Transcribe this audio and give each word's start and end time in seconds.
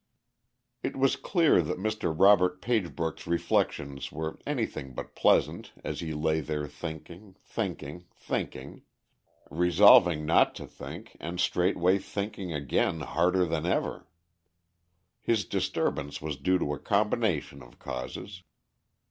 '"]It 0.81 0.95
was 0.95 1.15
clear 1.15 1.61
that 1.61 1.77
Mr. 1.77 2.11
Robert 2.11 2.59
Pagebrook's 2.59 3.27
reflections 3.27 4.11
were 4.11 4.39
anything 4.47 4.95
but 4.95 5.13
pleasant 5.15 5.73
as 5.83 5.99
he 5.99 6.11
lay 6.11 6.39
there 6.39 6.67
thinking, 6.67 7.35
thinking, 7.43 8.05
thinking 8.15 8.81
resolving 9.51 10.25
not 10.25 10.55
to 10.55 10.65
think 10.65 11.15
and 11.19 11.39
straightway 11.39 11.99
thinking 11.99 12.51
again 12.51 13.01
harder 13.01 13.45
than 13.45 13.67
ever. 13.67 14.07
His 15.21 15.45
disturbance 15.45 16.19
was 16.19 16.35
due 16.35 16.57
to 16.57 16.73
a 16.73 16.79
combination 16.79 17.61
of 17.61 17.77
causes. 17.77 18.41